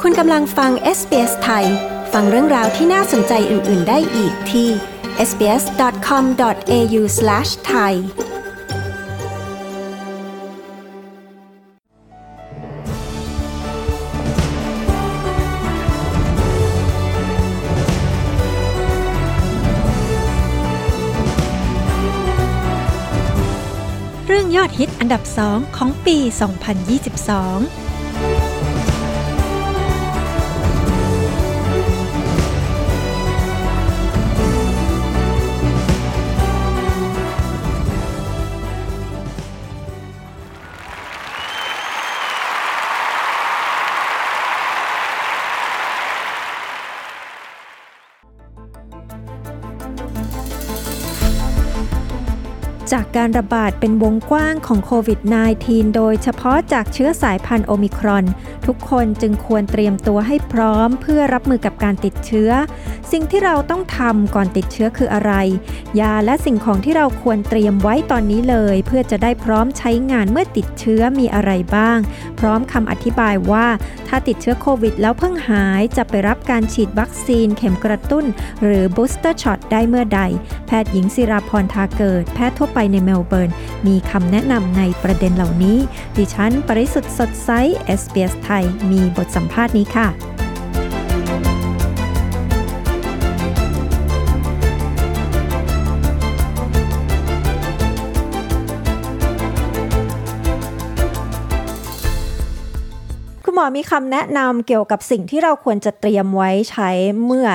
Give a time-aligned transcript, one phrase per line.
[0.00, 1.66] คุณกำลังฟัง SBS ไทย
[2.12, 4.68] ฟังเรื่องราวที่น่าสนใจอื่น ๆ ได้อีกที่
[5.28, 7.92] sbs.com.au/thai
[24.26, 27.87] เรื่องยอดฮิตอันดับ2ของปี 2022
[52.92, 55.20] จากการระบาดเป็นวงกว้างของโควิด
[55.58, 58.24] -19 โดยเฉพาะจากเชื้อสายพันธุ์โอมิครอน
[58.66, 62.50] ทุกคนจึงควรเตรียมตัวให้พร้อมเพื่อรับมือกับการติดเชื้อ
[63.12, 65.32] สิ่งที่เราต้องทำก่อนติดเชื้อคืออะไร
[66.00, 71.98] ยาและสิ่งของที่เราควรเตรียมไว้ตอนนี้เลย เพื่อจะได้พร้อมใช้งานเมื่อติดเชื้อมีอะไรบ้าง
[72.40, 73.66] พร้อมคำอธิบายว่า
[74.08, 78.24] ถ้าติดเชื้อโควิดแล้วเพิ่งหายจะไปรับการฉีดวัคซีนเข็มกระตุ้น
[78.62, 80.20] หรือ booster shot ได้เมื่อใด
[80.66, 83.50] แพทย์หญิงศิราพรทาเกิด แพทย์ทั่วไปในเมลเบิร์น
[83.86, 85.78] มีคำแนะนำในประเด็นเหล่านี้
[86.16, 87.50] ดิฉัน ปริสุทธ์สดใส
[88.00, 90.37] SBS ไทย มีบทสัมภาษณ์นี้ค่ะ
[103.68, 106.90] หมอมีคำแนะนำเกี่ยวกับสิ่งที่เราควรจะเตรียมไว้ใช้
[107.24, 107.48] เมื่อ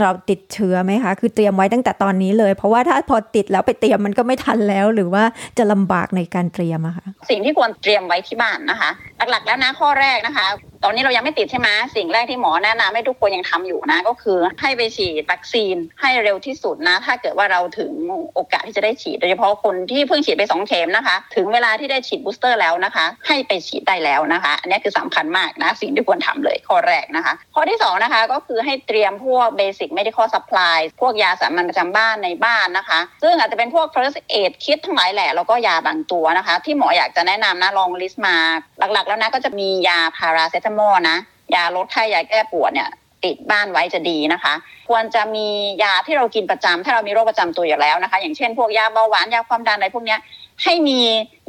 [0.00, 5.24] เราติดเชื้อไหมคะ คือเตรียมไว้ตั้งแต่ตอนนี้เลย เพราะว่าถ้าพอติดแล้วไปเตรียมมันก็ไม่ทันแล้ว หรือว่า
[5.58, 8.90] จะลำบากในการเตรียมอะคะ สิ่งที่ควรเตรียมไว้ที่บ้านนะคะ
[9.30, 10.46] หลักๆแล้วนะข้อแรกนะคะ
[10.84, 17.92] ตอนนี้เรายังไม่ติดใช่ไหมสิ่งแรกที่หมอแนะนำให้ทุกคนยังทำอยู่นะ ก็คือให้ไปฉีดวัคซีนให้เร็วที่สุดนะ ถ้าเกิดว่าเราถึง
[18.34, 38.36] โอกาสที่จะได้ฉีดโดยเฉพาะคนที่เพิ่งฉีดไปสองเข็มนะคะ ถึงเวลาที่ได้ฉีด booster แล้วนะคะ ให้ไปฉีดได้แล้วนะคะ อันนี้คือสำคัญมากนะสิ่งที่ควรทำเลยข้อแรกนะคะ ข้อที่สองนะคะก็คือให้เตรียมพวกเบสิก medical supply พวกยาสามัญประจำบ้านในบ้านนะคะ ซึ่งอาจจะเป็นพวก first aid kit ทั้งหลายแหละแล้วก็ยาบางตัวนะคะ ที่หมออยากจะแนะนำนะลองลิสต์มา
[38.78, 41.16] หลักๆ แล้วนะก็จะมียาพาราเซตามอลนะ
[41.54, 42.88] ยาลดไข้ยาแก้ปวดเนี่ย
[43.24, 44.54] ติดบ้านไว้จะดีนะคะ
[44.88, 45.46] ควรจะมี
[45.82, 50.20] ยาที่เรากินประจำถ้าเรามีโรคประจำตัวอยู่แล้วนะคะ อย่างเช่น พวกยาเบาหวานยาความดันอะไรพวกเนี้ย
[50.62, 51.00] ให้มี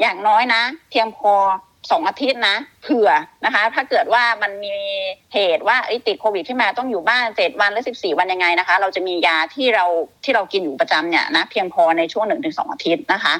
[0.02, 1.34] อย่างน้อยนะ เพียงพอ
[1.92, 3.10] สองอาทิตย์นะเผื่อ
[3.46, 4.76] นะคะ ถ้าเกิดว่ามันมี
[5.34, 5.78] เหตุว่า
[6.08, 9.86] ติดโควิดขึ้นมาต้องอยู่บ้านเจ็ดวันหรือสิบสี่วันยังไงนะคะ เราจะมียาที่เรา
[10.24, 13.34] ที่เรากินอยู่ประจำเนี่ยนะเพียงพอในช่วงหนึ่งถึงสองอาทิตย์นะคะ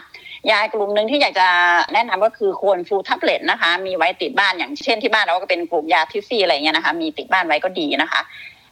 [0.50, 1.48] ยากลุ่มหนึ่งที่อยากจะ
[1.94, 8.22] แนะนำก็คือ cold flu tablet นะคะ มีไว้ติดบ้านอย่างเช่นที่บ้านเราก็เป็นกลุ่มยาทิฟฟี่อะไรเงี้ยนะคะ มีติดบ้านไว้ก็ดีนะคะ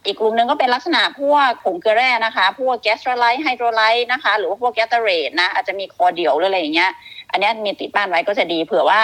[0.06, 6.90] อีกกลุ่มหนึ่งก็เป็นลักษณะพวกผงเกลือแร่นะคะ พวก Gastrolyte Hydralyte นะคะ หรือว่าพวก Gatorade นะอาจจะมี cordial หรืออะไรอย่างเงี้ย
[7.30, 9.02] อันนี้มีติดบ้านไว้ก็จะดีเผื่อว่า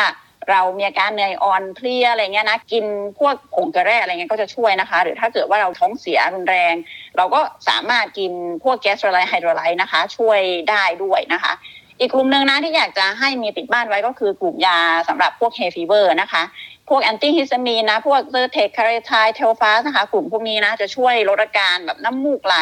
[0.51, 2.85] เรามีอาการเหนื่อยอ่อนเพลียอะไรเงี้ยนะกิน
[3.19, 6.75] พวกผงเกลือแร่อะไรเงี้ยก็จะช่วยนะคะ หรือถ้าเกิดว่าเราท้องเสียรุนแรง
[7.17, 10.41] เราก็สามารถกินพวก Gastrolyte Hydralyte นะคะ ช่วย
[10.71, 11.53] ได้ด้วยนะคะ
[12.01, 16.43] อีกกลุ่มหนึ่งนะที่อยากจะให้มีติดบ้านไว้ก็คือกลุ่มยาสำหรับพวก hay fever นะคะ
[16.89, 22.57] พวกแอนตี้ฮิสตามีนนะ พวก Zyrtec Claratyne Telfast นะคะกลุ่มพวกนี้นะ จะช่วยลดอาการแบบน้ำมูกไหล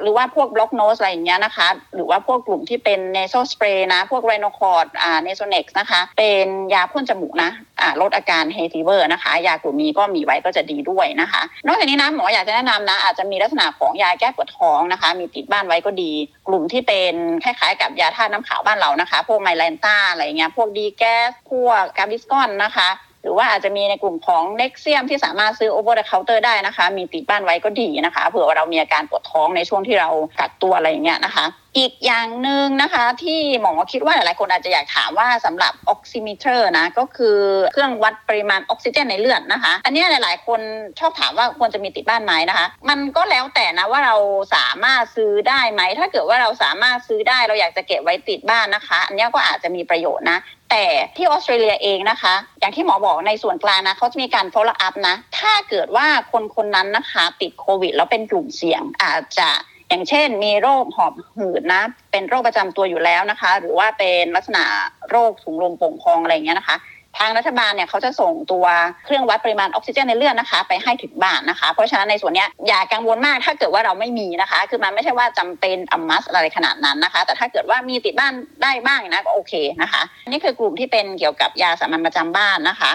[0.00, 7.50] หรือว่าพวก block nose อะไรอย่างเงี้ยนะคะ หรือว่าพวกกลุ่มที่เป็น nasal spray นะ พวก Rhinocort อ่า Nasonex นะคะ เป็นยาพ่นจมูกนะ
[7.80, 16.12] อ่าลดอาการ hay fever นะคะ ยากลุ่มนี้ก็มีไว้ก็จะดีด้วยนะคะ นอกจากนี้นะหมออยากจะแนะนำนะ อาจจะมีลักษณะของยาแก้ปวดท้องนะคะ มีติดบ้านไว้ก็ดี
[16.48, 22.90] กลุ่มที่เป็นคล้ายๆ กับยาธาตุน้ำขาวบ้านเรานะคะ พวก Mylanta อะไรเงี้ยพวก De-Gas พวก Gaviscon นะคะ
[23.22, 30.08] หรือว่าอาจจะมีในกลุ่มของ Nexium ที่สามารถซื้อ over the counter ได้นะคะ มีติดบ้านไว้ก็ดีนะคะ เผื่อว่าเรามีอาการปวดท้องในช่วงที่เรา
[30.40, 31.44] กักตัวอะไรอย่างเงี้ยนะคะ
[31.78, 37.38] อีกอย่างหนึ่งนะคะที่หมอคิดว่าหลายคนอาจจะอยากถามว่าสำหรับ oximeter นะก็คือ
[37.72, 40.60] เครื่องวัดปริมาณออกซิเจนในเลือดนะคะ อันนี้หลาย ๆ คน
[40.98, 44.16] ชอบถามว่าควรจะมีติดบ้านไหมนะคะ มันก็แล้วแต่นะว่าเรา
[44.54, 50.38] สามารถซื้อได้ไหม ถ้าเกิดว่าเราสามารถซื้อได้เราอยากจะเก็บไว้ติดบ้านนะคะ อันนี้ก็อาจจะมีประโยชน์นะ
[50.70, 50.84] แต่
[51.16, 59.50] ที่ออสเตรเลียเองนะคะ อย่างที่หมอบอกในส่วนกลางนะเขาจะมีการ follow up นะ ถ้าเกิดว่าคนคนนั้นนะคะติดโควิดแล้วเป็นกลุ่มเสี่ยงอาจจะ
[59.92, 64.64] อย่างเช่น มีโรคหอบหืดนะ เป็นโรคประจำตัวอยู่แล้วนะคะ หรือว่าเป็นลักษณะ
[65.10, 66.76] โรคถุงลมโป่งพองอะไรเงี้ยนะคะ
[67.18, 68.64] ทางรัฐบาลเนี่ยเขาจะส่งตัว
[69.04, 78.32] เครื่องวัดปริมาณออกซิเจนในเลือดนะคะ ไปให้ถึงบ้านนะคะ เพราะฉะนั้นในส่วนนี้อย่ากังวลมากถ้าเกิดว่าเราไม่มีนะคะ คือมันไม่ใช่ว่าจำเป็นอัมมัสอะไรขนาดนั้นนะคะ แต่ถ้าเกิดว่ามีติดบ้าน
[78.62, 82.92] ได้บ้างนะก็โอเคนะคะนี่คือกลุ่มที่เป็นเกี่ยวกับยาสามัญประจำบ้านนะคะ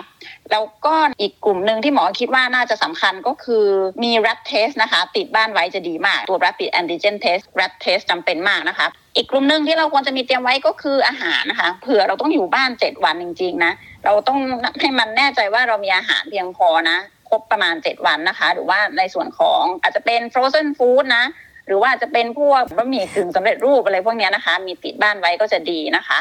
[0.52, 3.66] แล้วก็อีกกลุ่มหนึ่งที่หมอคิดว่าน่าจะสำคัญก็คือ
[4.04, 8.88] มี rat test นะคะ ติดบ้านไว้จะดีมาก ตัว rapid antigen test rat test จำเป็นมากนะคะ
[9.18, 13.74] อีกกลุ่มหนึ่งที่เราควรจะมีเตรียมไว้ก็คืออาหารนะคะเผื่อเราต้องอยู่บ้าน7วันจริงๆนะ
[14.06, 14.40] เราต้อง
[14.80, 16.98] ให้มันแน่ใจว่าเรามีอาหารเพียงพอนะ
[17.30, 21.26] ครบประมาณ7วันนะคะ หรือว่าในส่วนของอาจจะเป็น frozen food นะ
[21.68, 26.20] หรือว่าจะเป็นพวกบะหมี่กึ่งสำเร็จรูปอะไรพวกนี้นะคะ มีติดบ้านไว้ก็จะดีนะคะ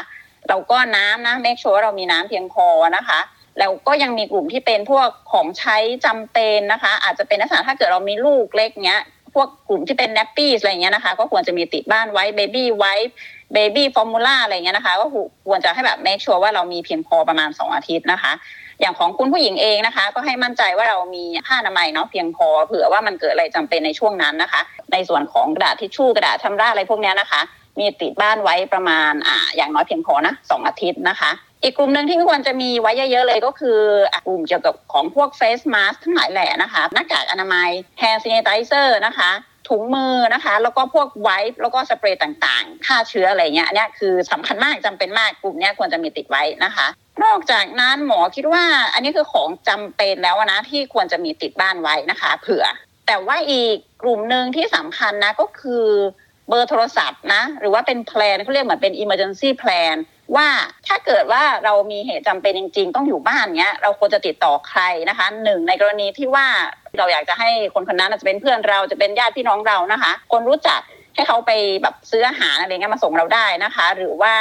[0.49, 2.67] เราก็น้ำนะ make sure เรามีน้ำเพียงพอ
[2.97, 3.19] นะคะ
[3.59, 9.01] แล้วก็ยังมีกลุ่มที่เป็นพวกของใช้จำเป็นนะคะ อาจจะเป็นลักษณะถ้าเกิดเรามีลูกเล็กเนี้ย
[9.39, 12.93] วกกลุ่มที่เป็นแนปปี้อะไรเงี้ยนะคะ ก็ควรจะมีติดบ้านไว้เบบี้ไว้
[13.53, 15.05] เบบี้ฟอร์มูล่าอะไรเงี้ยนะคะ ก็
[15.47, 18.33] ควรจะให้แบบ make sure ว่าเรามีเพียงพอประมาณ 2 อาทิตย์นะคะ
[18.81, 24.61] อย่างของคุณผู้หญิงเองนะคะ ก็ให้มั่นใจว่าเรามีผ้าอนามัยเนาะเพียงพอเผื่อว่ามันเกิดอะไรจำเป็นในช่วงนั้นนะคะ
[24.91, 27.41] ในส่วนของกระดาษทิชชู่กระดาษชำระอะไรพวกนี้นะคะ
[27.79, 31.31] มีติดบ้านไว้ประมาณอ่าอย่างน้อยเพียงพอนะสองอาทิตย์นะคะ
[31.67, 33.79] อีกกลุ่มหนึ่งที่ควรจะมีไว้เยอะๆเลยก็คือ
[34.27, 37.69] กลุ่มเกี่ยวกับของพวก face mask ทั้งหลายแหล่นะคะ หน้ากากอนามัย
[37.99, 39.31] แฮนด์ซินไ i เซอร์นะคะ
[39.67, 46.87] ถุงมือนะคะ แล้วก็พวกไวท์แล้วก็สเปรย์ต่างๆฆ่าเชื้ออะไรเงี้ยอันนี้คือสำคัญมากจำเป็นมากกลุ่มนี้ควรจะมีติดไว้นะคะ
[47.23, 52.65] นอกจากนั้นหมอคิดว่า อันนี้คือของจำเป็นแล้วนะที่ควรจะมีติดบ้านไว้นะคะ เผื่อ
[53.07, 55.85] แต่ว่าอีกกลุ่มหนึ่งที่สำคัญนะก็คือ
[56.49, 59.95] เบอร์โทรศัพท์นะ หรือว่าเป็น plan เขาเรียกเหมือนเป็น emergency plan
[60.35, 60.47] ว่า
[60.87, 66.47] ถ้าเกิดว่าเรามีเหตุจำเป็นจริง ๆ ต้องอยู่บ้านเนี้ย เราควรจะติดต่อใครนะคะหนึ่งในกรณีที่ว่า
[66.97, 70.79] เราอยากจะให้คนคนนั้นจะเป็นเพื่อนเราจะเป็นญาติพี่น้องเรานะคะ คนรู้จัก
[71.15, 71.51] ให้เขาไป
[71.83, 74.33] แบบซื้ออาหารอะไรเงี้ยมาส่งเราได้นะคะ หรือว่า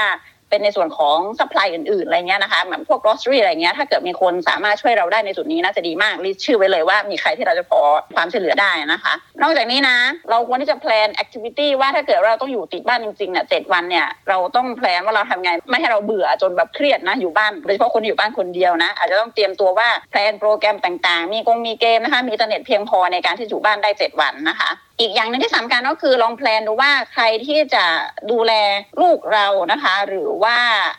[0.57, 7.81] เป็นในส่วนของ supply อื่นๆอะไรเงี้ยนะคะเหมือนพวก grocery อะไรเงี้ยถ้าเกิดมีคนสามารถช่วยเราได้ในจุดนี้น่าจะดีมากรีชื่อไว้เลยว่ามีใครที่เราจะพอ
[8.15, 9.97] ความช่วยเหลือได้นะคะ นอกจากนี้นะ
[10.31, 24.71] เราควรที่จะแพลน activity ว่าถ้าเกิดเราต้องอยู่ติดบ้านจริงๆเนี่ยเจ็ดวันเนี่ยเราต้อง plan ว่าเราทำไงไม่ให้เราเบื่อจนแบบเครียดนะอยู่บ้านโดยเฉพาะคนอยู่บ้านคนเดียวนะอาจจะต้องเตรียมตัวว่า plan โปรแกรมต่างๆ มีกงมีเกมนะคะมีอินเทอร์เน็ตเพียงพอในการที่อยู่บ้านได้เจ็ดวันนะคะ
[25.01, 27.85] อีกอย่างหนึ่งที่สำคัญก็คือลอง plan ดูว่าใครที่จะ
[28.31, 28.53] ดูแล
[29.01, 30.57] ลูกเรานะคะ หรือว่า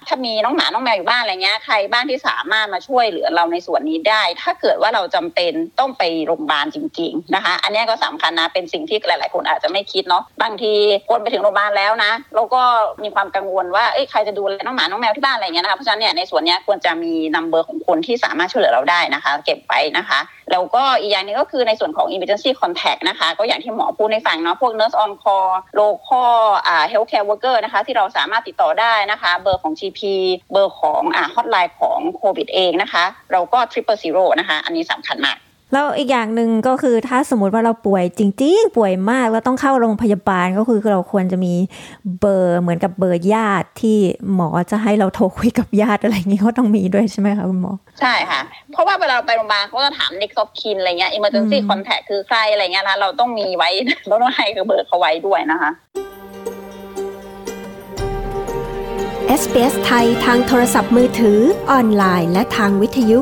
[0.08, 10.74] ถ้ามีน้องหมาน้องแมวอยู่บ้านอะไรเงี้ยใครบ้างที่สามารถมาช่วยเหลือเราในส่วนนี้ได้ ถ้าเกิดว่าเราจำเป็นต้องไปโรงพยาบาลจริง ๆนะคะ อันนี้ก็สำคัญนะเป็นสิ่งที่หลาย ๆ คนอาจจะไม่คิดเนาะบางที
[11.10, 12.62] คนไปถึงโรงพยาบาลแล้วนะแล้วก็
[13.04, 20.20] มีความกังวลว่าเอ้ยใครจะดูแลน้องหมาน้องแมวที่บ้านอะไรเงี้ยนะคะเพราะฉะนั้นเนี่ยในส่วนนี้ควรจะมีนัมเบอร์ของคนที่สามารถช่วยเหลือเราได้นะคะ เก็บไว้นะคะ
[20.52, 25.50] แล้วก็อีกอย่างนึงก็คือในส่วนของ emergency contact นะคะ ก็อย่างที่หมอพูดในฝั่งเนาะพวก nurse on call
[25.80, 26.38] local
[26.68, 30.01] อ่า healthcare worker นะคะที่เราสามารถติดต่อได้นะคะ เบอร์ของ GP
[30.51, 35.38] เบอร์ของอ่า hotline ของโควิดเองนะคะ เราก็ triple zero นะคะ อันนี้สำคัญมาก
[35.74, 41.54] แล้วอีกอย่างหนึ่งก็คือถ้าสมมติว่าเราป่วยจริง ๆ ป่วยมากแล้วต้องเข้าโรงพยาบาลก็คือเราควรจะมี
[42.19, 43.98] เบอร์เหมือนกับเบอร์ญาติที่
[44.34, 48.42] หมอจะให้เราโทรคุยกับญาติอะไรอย่างนี้เขาต้องมีด้วยใช่ไหมคะคุณหมอ ใช่ค่ะ
[48.72, 53.69] เพราะว่าเวลาไปโรงพยาบาลเขาจะถาม next of kin อะไรเงี้ย emergency contact คือใครอะไรเงี้ยนะเราต้องมีไว้
[54.08, 55.72] เราต้องให้เบอร์เขาไว้ด้วยนะคะ
[59.40, 61.40] SBS ไทยทางโทรศัพท์มือถือ
[61.72, 63.22] ออนไลน์ และทางวิทยุ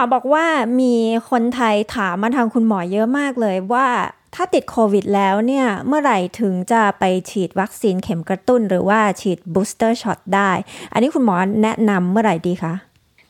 [0.00, 0.46] เอ่อ บอกว่า
[0.80, 0.94] มี
[1.30, 3.88] คนไทยถามมาทางคุณหมอเยอะมากเลยว่า
[4.34, 10.50] ถ้าติดโควิดแล้วเนี่ย เมื่อไหร่ถึงจะไปฉีดวัคซีนเข็มกระตุ้น หรือว่าฉีด booster shot ได้
[10.92, 12.74] อันนี้คุณหมอแนะนำเมื่อไหร่ดีคะ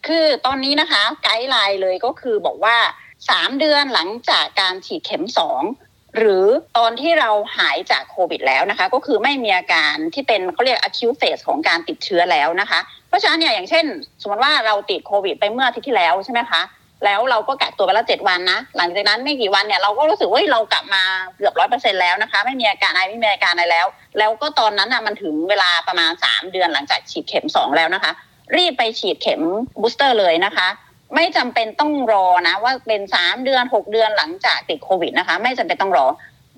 [0.06, 2.76] คือตอนนี้นะคะ ไกด์ไลน์เลยก็คือบอกว่า
[3.18, 5.24] 3 เดือนหลังจากการฉีดเข็ม
[5.70, 6.44] 2 หรือ
[6.78, 13.84] ตอนที่เราหายจากโควิดแล้วนะคะ ก็คือไม่มีอาการที่เป็นเขาเรียก acute phase ของการติดเชื้อแล้วนะคะ เพราะฉะนั้นเนี่ยอย่างเช่น
[14.22, 16.62] สมมติว่าเราติดโควิดไปเมื่ออาทิตย์ที่แล้วใช่ไหมคะ
[17.04, 21.02] แล้วเราก็กักตัวไปแล้วเจ็ดวันนะ หลังจากนั้นไม่กี่วันเนี่ยเราก็รู้สึกว่าเรากลับมา
[21.36, 23.86] เกือบร้อยเปอร์เซ็นแล้วนะคะ ไม่มีอาการอะไรไม่มีอาการอะไรแล้ว
[24.18, 28.12] แล้วก็ตอนนั้นอะมันถึงเวลาประมาณสามเดือนหลังจากฉีดเข็มสองแล้วนะคะ
[28.56, 29.40] รีบไปฉีดเข็ม
[29.80, 30.68] booster เลยนะคะ
[31.14, 36.06] ไม่จำเป็นต้องรอนะ ว่าเป็นสามเดือนหกเดือนหลังจากติดโควิดนะคะ ไม่จำเป็นต้องรอ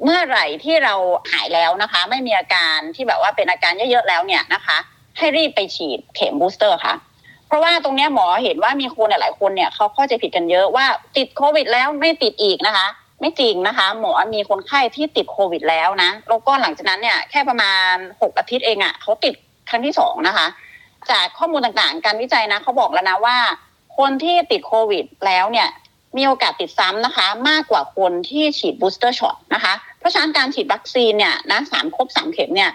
[0.05, 0.95] เมื่อไหร่ที่เรา
[1.33, 4.79] หายแล้วนะคะ ไม่มีอาการที่แบบว่าเป็นอาการเยอะๆแล้วเนี่ยนะคะ
[5.19, 6.95] ให้รีบไปฉีดเข็ม booster ค่ะ
[7.47, 12.87] เพราะว่าตรงนี้หมอเห็นว่ามีคนหลายคนเนี่ยเขาเข้าใจผิดกันเยอะว่าติดโควิดแล้วไม่ติดอีกนะคะ
[13.21, 19.35] ไม่จริงนะคะ หมอมีคนไข้ที่ติดโควิดแล้วนะแล้วก็หลังจากนั้นเนี่ยแค่ประมาณหกอาทิตย์เองอ่ะเขาติด
[19.71, 20.47] ครั้งที่สองนะคะ
[21.11, 23.39] จากข้อมูลต่างๆ การวิจัยนะเขาบอกแล้วนะว่า
[23.99, 25.69] คนที่ติดโควิดแล้วเนี่ย
[26.17, 32.71] มีโอกาสติดซ้ำนะคะ มากกว่าคนที่ฉีด booster shot นะคะ เพราะฉะนั้นการฉีดวัคซีนเนี่ยนะสามครบสามเข็มเนี่ย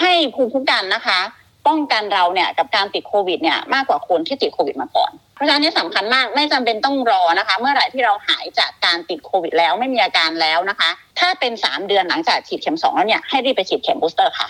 [0.00, 1.18] ให้ภูมิคุ้มกันนะคะ
[1.66, 14.48] ป้องกันเราเนี่ยกับการติดโควิดเนี่ยมากกว่าคนที่ติดโควิดมาก่อน เพราะฉะนั้นนี่สำคัญมากไม่จำเป็นต้องรอนะคะ เมื่อไหร่ที่เราหายจากการติดโควิดแล้วไม่มีอาการแล้วนะคะ ถ้าเป็นสามเดือนหลังจากฉีดเข็มสองแล้วเนี่ยให้รีบไปฉีดเข็ม booster ค่ะ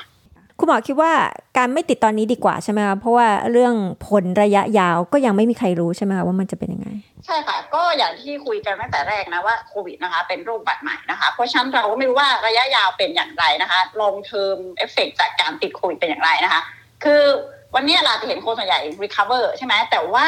[0.59, 1.13] คุณหมอคิดว่า
[1.59, 3.75] การไม่ติดตอนนี้ดีกว่าใช่ไหมคะเพราะว่าเรื่อง
[4.09, 6.89] ผลระยะยาวก็ยังไม่มีใครรู้ใช่ไหมคะว่ามันจะเป็นยังไง
[7.27, 16.61] ใช่ค่ะ ก็อย่างที่คุยกันตั้งแต่แรกนะว่าโควิดนะคะ เป็นโรคอุบัติใหม่นะคะ เพราะฉะนั้นเราก็ไม่รู้ว่าระยะยาวเป็นอย่างไรนะคะ long term effect จากการติดโควิดเป็นอย่างไรนะคะ
[17.05, 17.23] คือ
[17.75, 20.27] วันนี้เราจะเห็นคนส่วนใหญ่ recover ใช่ไหมแต่ว่า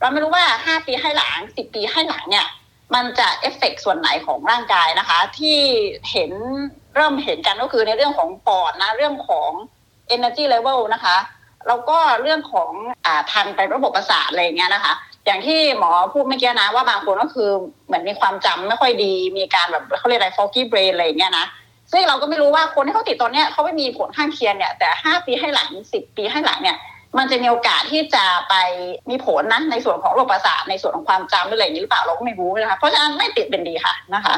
[0.00, 2.46] เราไม่รู้ว่า 5 ปีให้หลัง 10 ปีให้หลังเนี่ย
[2.94, 5.58] มันจะเอฟเฟกส่วนไหนของร่างกายนะคะ ที่
[6.10, 6.30] เห็น
[6.94, 9.50] เริ่มเห็นกันก็คือในเรื่องของปอดนะ เรื่องของ
[10.14, 11.16] energy level นะคะ
[11.68, 12.70] แล้วก็เรื่องของ
[13.06, 14.92] อ่าทางไประบบประสาทอะไรอย่างเงี้ยนะคะ
[15.26, 17.50] อย่างที่หมอพูดเมื่อกี้นะว่าบางคนก็คือ
[17.86, 21.46] เหมือนมีความจำไม่ค่อยดี มีการแบบเขาเรียกอะไร foggy brain อะไรอย่างเงี้ยนะ
[21.92, 26.76] ซึ่งเราก็ไม่รู้ว่าคนที่เขาติดตอนเนี้ยเขาไม่มีผลข้างเคียงเนี่ยแต่ห้าปีให้หลังสิบปีให้หลังเนี่ย
[27.18, 28.54] มันจะมีโอกาสที่จะไป
[29.10, 34.34] มีผลนะในส่วนของระบบประสาทในส่วนของความจำหรืออะไรอย่างนี้หรือเปล่าเราก็ไม่รู้นะคะเพราะฉะนั้นไม่ติดเป็นดีค่ะนะคะ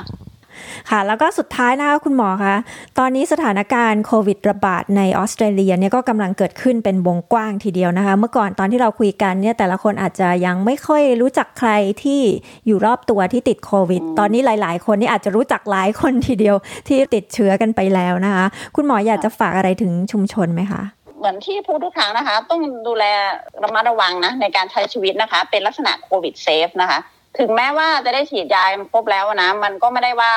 [0.90, 2.54] ค่ะ แล้วก็สุดท้ายนะคะคุณหมอคะ
[2.98, 11.70] ตอนนี้สถานการณ์โควิดระบาดในออสเตรเลียเนี่ยก็กำลังเกิดขึ้นเป็นวงกว้างทีเดียวนะคะ เมื่อก่อนตอนที่เราคุยกันเนี่ยแต่ละคนอาจจะยังไม่ค่อยรู้จักใคร
[12.02, 12.20] ที่
[12.66, 16.56] อยู่รอบตัวที่ติดโควิดอืมตอนนี้หลาย ๆ คนนี่อาจจะรู้จักหลายคนทีเดียว
[16.88, 18.44] ที่ติดเชื้อกันไปแล้วนะคะ
[18.76, 20.82] คุณหมออยากจะฝากอะไรถึงชุมชนไหมคะ
[21.18, 23.04] เหมือนที่พูดทุกครั้งนะคะ ต้องดูแล
[23.62, 26.98] ระมัดระวังนะในการใช้ชีวิตนะคะ เป็นลักษณะ COVID safe นะคะ
[27.38, 30.32] ถึงแม้ว่าจะได้ฉีดยาครบแล้วนะ มันก็ไม่ได้ว่า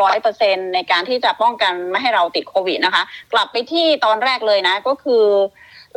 [0.00, 5.24] ร้อยเปอร์เซ็นในการที่จะป้องกันไม่ให้เราติดโควิดนะคะ กลับไปที่ตอนแรกเลยนะ ก็คือ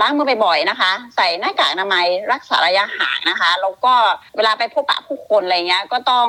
[0.01, 3.93] ล้างมือบ่อยๆนะคะ ใส่หน้ากากอนามัยรักษาระยะห่างนะคะแล้วก็
[4.35, 6.27] เวลาไปพบปะผู้คนอะไรเงี้ยก็ต้อง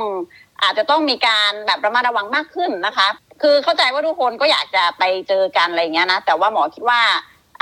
[0.63, 3.09] อาจจะต้องมีการแบบระมัดระวังมากขึ้นนะคะ
[3.43, 7.01] คือเข้าใจว่าทุกคนก็อยากจะไปเจอกันอะไรเงี้ยนะแต่ว่าหมอคิดว่า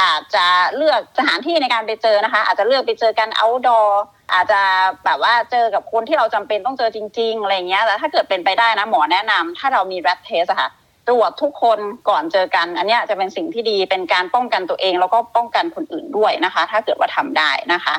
[0.02, 3.88] อาจจะเลือกสถานที่ในการไปเจอนะคะ อาจจะเลือกไปเจอกัน outdoor
[4.21, 4.60] อ อาจจะ
[5.04, 10.70] แบบว่าเจอกับคนที่เราจำเป็นต้องเจอจริง ๆ อะไรเงี้ยแต่ถ้าเกิดเป็นไปได้นะหมอแนะนำถ้าเรามี rat test อะค่ะ
[11.08, 17.94] ตรวจทุกคนก่อนเจอกัน อันเนี้ยจะเป็นสิ่งที่ดีเป็นการป้องกันตัวเอง แล้วก็ป้องกันคนอื่นด้วยนะคะ ถ้าเกิดว่าทำได้นะคะ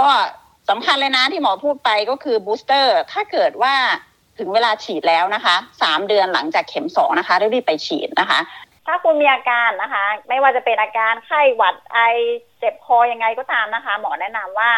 [0.00, 0.08] ก็
[0.70, 3.74] สำคัญเลยนะที่หมอพูดไปก็คือ booster ถ้าเกิดว่า
[4.38, 8.40] ถึงเวลาฉีดแล้วนะคะสามเดือนหลังจากเข็มสองนะคะรีบไปฉีดนะคะ
[8.86, 11.98] ถ้าคุณมีอาการนะคะ ไม่ว่าจะเป็นอาการไข้หวัดไอ
[12.58, 14.70] เจ็บคอยังไงก็ตามนะคะ หมอแนะนำว่า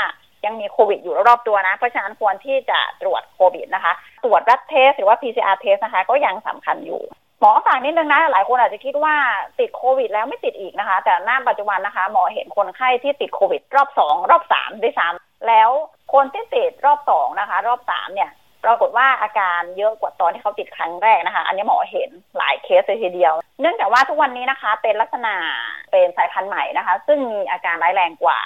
[0.44, 3.92] ยังมีโควิดอยู่รอบตัวนะ เพราะฉะนั้นควรที่จะตรวจโควิดนะคะ
[4.25, 7.02] ตรวจรัดเทสหรือว่า PCR เทสนะคะ ก็ยังสำคัญอยู่
[7.40, 9.16] หมอฝากนิดนึงนะ หลายคนอาจจะคิดว่า
[9.58, 15.70] ติดโควิดแล้วไม่ติดอีกนะคะ แต่หน้าปัจจุบันนะคะ หมอเห็นคนไข้ที่ติดโควิด รอบสองรอบสามด้วยซ้ำแล้ว
[16.12, 18.30] คนที่ติดรอบสองนะคะ รอบสามเนี่ย
[18.64, 25.34] ปรากฏว่าอาการเยอะกว่าตอนที่เขาติดครั้งแรกนะคะ อันนี้หมอเห็นหลายเคสเลยทีเดียว เนื่องจากว่าทุกวันนี้นะคะ เป็นลักษณะ
[25.90, 28.40] เป็นสายพันธุ์ใหม่นะคะ ซึ่งมีอาการร้ายแรงกว่า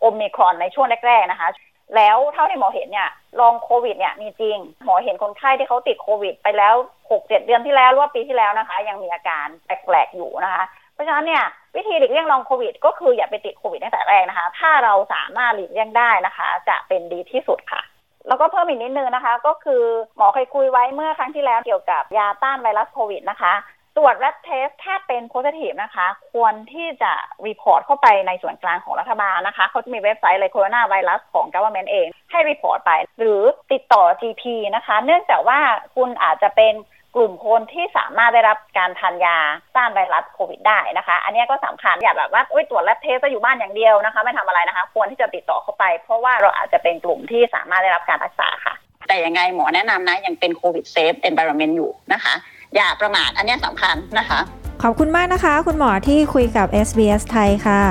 [0.00, 1.48] โอมิครอนในช่วงแรกๆนะคะ
[1.96, 3.08] แล้วเท่าที่หมอเห็นเนี่ย
[3.40, 6.74] ลองโควิดเนี่ยมีจริง หมอเห็นคนไข้ที่เขาติดโควิด ไปแล้ว
[7.10, 10.64] หกเจ็ดเดือนที่แล้วหรือว่าปีที่แล้วนะคะ ยังมีอาการแปลกๆอยู่นะคะ
[10.94, 11.44] เพราะฉะนั้นเนี่ย
[11.76, 17.82] วิธีหลีกเลี่ยงลองโควิด ก็คืออย่าไปติดโควิดตั้งแต่แรกนะคะ ถ้าเราสามารถหลีกเลี่ยงได้นะคะ จะเป็นดีที่สุดค่ะ
[18.28, 19.82] แล้วก็เพิ่มอีกนิดนึงนะคะ ก็คือ
[20.16, 23.52] หมอเคยคุยไว้เมื่อครั้งที่แล้วเกี่ยวกับยาต้านไวรัสโควิดนะคะ
[23.98, 27.12] ตรวจ RAT test ถ้าเป็น positive นะคะ ควรที่จะ
[27.46, 34.44] report เข้าไปในส่วนกลางของรัฐบาลนะคะ เขาจะมีเว็บไซต์เลยโคโรนาไวรัสของ government เอง ให้ report ไป หรือติดต่อ GP
[34.76, 35.58] นะคะ เนื่องจากว่า
[35.96, 36.74] คุณอาจจะเป็น
[37.16, 39.36] กลุ่มคนที่สามารถได้รับการทานยา
[39.76, 48.74] ต้านไวรัสโควิดได้นะคะ อันนี้ก็สำคัญอย่าแบบว่าตรวจ RAT test อยู่บ้านอย่างเดียวนะคะ ไม่ทำอะไรนะคะ ควรที่จะติดต่อเข้าไป เพราะว่าเราอาจจะเป็นกลุ่มที่สามารถได้รับการรักษาค่ะ
[49.08, 52.34] แต่ยังไงหมอแนะนำนะยังเป็นโควิดเซฟ environment อยู่นะคะ
[52.76, 54.40] อย่าประมาทอันเนี้ยสำคัญนะคะ
[54.82, 57.82] ขอบคุณมากนะคะ คุณหมอที่คุยกับ SBS ไทยค่ะ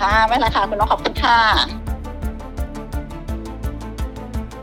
[0.00, 1.38] ค่ะไม่เป็นไรค่ะคุณน้องขอบคุณค่ะ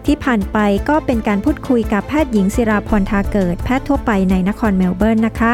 [0.06, 0.58] ที่ผ่านไป
[0.90, 5.54] ก็เป็นการพูดคุยกับแพทย์หญิงศิราพรทาเกิด แพทย์ทั่วไปในนครเมลเบิร์นนะคะ